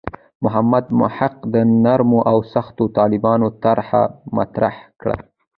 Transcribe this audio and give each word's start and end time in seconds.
محمد 0.43 0.85
محق 1.01 1.35
د 1.53 1.55
نرمو 1.83 2.19
او 2.31 2.37
سختو 2.53 2.83
طالبانو 2.97 3.47
طرح 3.63 3.89
مطرح 4.35 4.75
کړه. 5.01 5.15